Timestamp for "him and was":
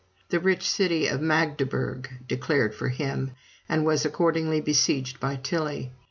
2.89-4.03